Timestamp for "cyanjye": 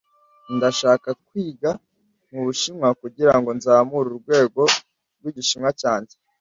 5.81-6.13